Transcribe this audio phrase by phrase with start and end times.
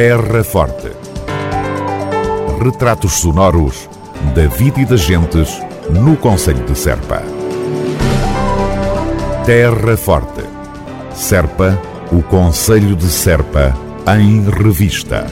[0.00, 0.92] Terra Forte.
[2.62, 3.90] Retratos sonoros
[4.32, 5.60] da vida e das gentes
[5.90, 7.20] no Conselho de Serpa.
[9.44, 10.44] Terra Forte.
[11.12, 11.76] Serpa,
[12.12, 13.76] o Conselho de Serpa,
[14.16, 15.26] em revista.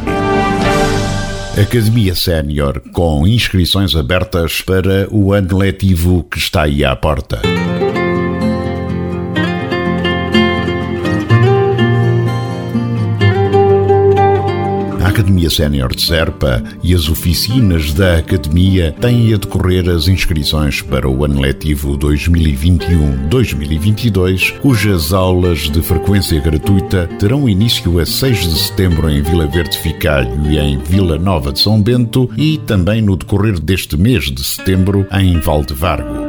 [1.57, 7.41] Academia Sénior, com inscrições abertas para o ano letivo que está aí à porta.
[15.17, 21.09] Academia Sénior de Serpa e as oficinas da Academia têm a decorrer as inscrições para
[21.09, 29.09] o ano letivo 2021-2022, cujas aulas de frequência gratuita terão início a 6 de setembro
[29.09, 33.59] em Vila Verde Ficalho e em Vila Nova de São Bento e também no decorrer
[33.59, 36.26] deste mês de setembro em Valdevargo.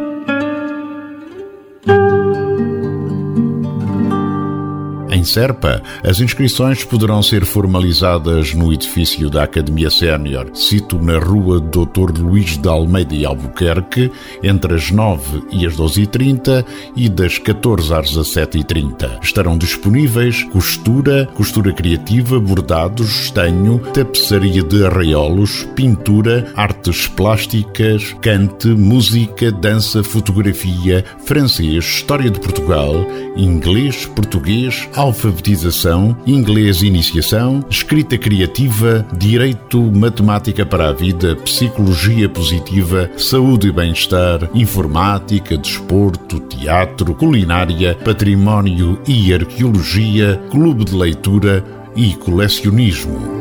[5.28, 12.18] Serpa, as inscrições poderão ser formalizadas no edifício da Academia Sénior, sito na rua Dr.
[12.18, 14.10] Luís de Almeida e Albuquerque,
[14.42, 16.66] entre as 9 e as 12h30
[16.96, 19.22] e das 14 às 17h30.
[19.22, 29.52] Estarão disponíveis costura, costura criativa, bordados, estanho, tapeçaria de arraiolos, pintura, artes plásticas, cante, música,
[29.52, 39.82] dança, fotografia, francês, história de Portugal, inglês, português, alfabeto alfabetização, inglês iniciação, escrita criativa, direito,
[39.82, 49.34] matemática para a vida, psicologia positiva, saúde e bem-estar, informática, desporto, teatro, culinária, património e
[49.34, 51.66] arqueologia, clube de leitura
[51.96, 53.37] e colecionismo.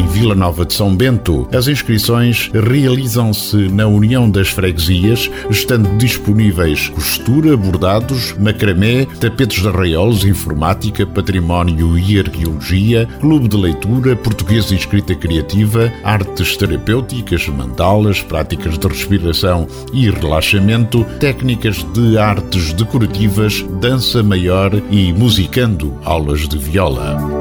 [0.00, 1.46] Em Vila Nova de São Bento.
[1.52, 10.24] As inscrições realizam-se na União das Freguesias, estando disponíveis costura, bordados, macramé, tapetes de arraiolos,
[10.24, 18.78] informática, património e arqueologia, clube de leitura, português e escrita criativa, artes terapêuticas, mandalas, práticas
[18.78, 27.39] de respiração e relaxamento, técnicas de artes decorativas, dança maior e musicando, aulas de viola.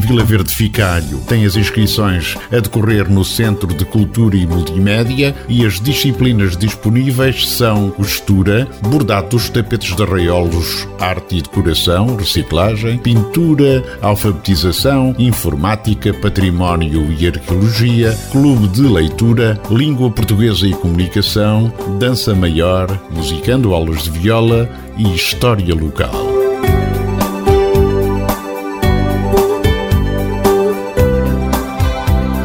[0.00, 5.64] Vila Verde Ficário tem as inscrições a decorrer no Centro de Cultura e Multimédia e
[5.64, 15.14] as disciplinas disponíveis são costura, bordados, tapetes de arraiolos, arte e decoração, reciclagem, pintura, alfabetização,
[15.18, 24.04] informática, património e arqueologia, clube de leitura, língua portuguesa e comunicação, dança maior, musicando aulas
[24.04, 26.29] de viola e história local.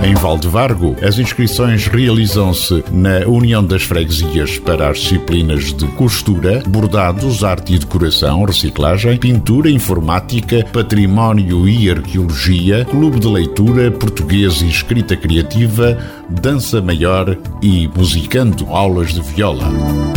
[0.06, 7.44] Em Valdevargo, as inscrições realizam-se na União das Freguesias para as disciplinas de costura, bordados,
[7.44, 15.18] arte e decoração, reciclagem, pintura, informática, património e arqueologia, clube de leitura, português e escrita
[15.18, 15.98] criativa,
[16.30, 20.15] dança maior e musicando aulas de viola.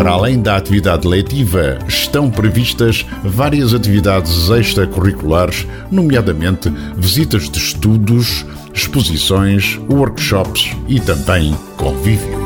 [0.00, 9.78] Para além da atividade letiva, estão previstas várias atividades extracurriculares, nomeadamente visitas de estudos, exposições,
[9.90, 12.40] workshops e também convívios.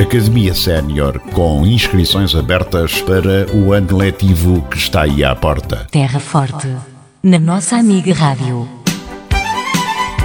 [0.00, 5.86] Academia Sénior, com inscrições abertas para o ano letivo que está aí à porta.
[5.90, 6.74] Terra Forte,
[7.22, 8.81] na nossa amiga Rádio.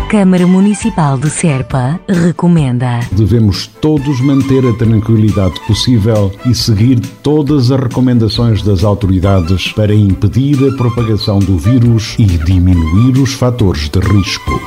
[0.10, 3.02] Câmara Municipal de Serpa recomenda.
[3.12, 10.66] Devemos todos manter a tranquilidade possível e seguir todas as recomendações das autoridades para impedir
[10.66, 14.62] a propagação do vírus e diminuir os fatores de risco.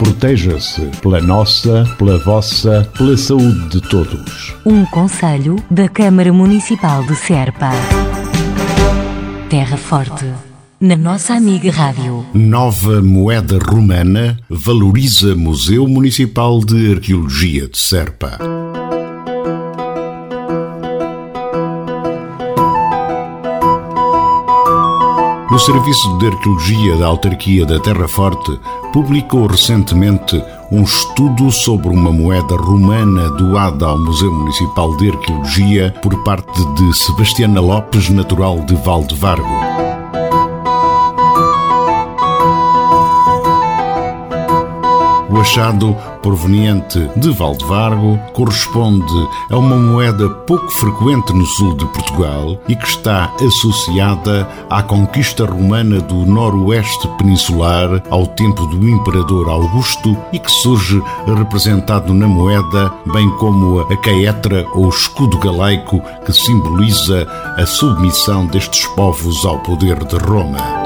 [0.00, 4.56] Proteja-se pela nossa, pela vossa, pela saúde de todos.
[4.66, 7.70] Um conselho da Câmara Municipal de Serpa.
[9.48, 10.26] Terra Forte
[10.80, 12.24] na nossa amiga Rádio.
[12.34, 18.38] Nova moeda romana valoriza Museu Municipal de Arqueologia de Serpa.
[25.50, 28.60] O Serviço de Arqueologia da Autarquia da Terra Forte
[28.92, 36.22] publicou recentemente um estudo sobre uma moeda romana doada ao Museu Municipal de Arqueologia por
[36.24, 39.65] parte de Sebastiana Lopes, natural de Valdevargo.
[45.46, 49.14] Machado proveniente de Valdevargo corresponde
[49.48, 55.44] a uma moeda pouco frequente no sul de Portugal e que está associada à conquista
[55.44, 62.92] romana do noroeste peninsular ao tempo do imperador Augusto e que surge representado na moeda,
[63.12, 67.24] bem como a caetra ou escudo galaico que simboliza
[67.56, 70.85] a submissão destes povos ao poder de Roma.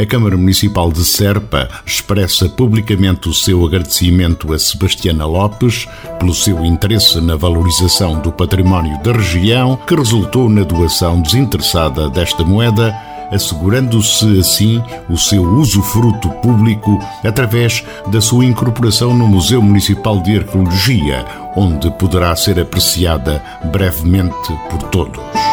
[0.00, 5.86] A Câmara Municipal de Serpa expressa publicamente o seu agradecimento a Sebastiana Lopes
[6.18, 12.42] pelo seu interesse na valorização do património da região, que resultou na doação desinteressada desta
[12.42, 12.96] moeda
[13.30, 21.24] assegurando-se assim o seu usufruto público através da sua incorporação no Museu Municipal de Arqueologia,
[21.54, 25.49] onde poderá ser apreciada brevemente por todos.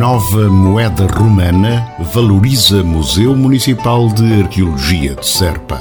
[0.00, 5.78] Nova moeda romana valoriza Museu Municipal de Arqueologia de Serpa.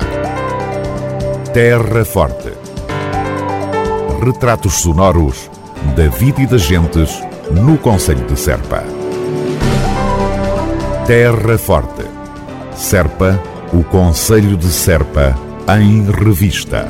[1.54, 2.52] Terra Forte.
[4.22, 5.50] Retratos sonoros
[5.96, 8.84] da vida e das gentes no Conselho de Serpa.
[11.08, 12.04] Terra Forte.
[12.76, 15.34] Serpa, o Conselho de Serpa,
[15.80, 16.90] em revista.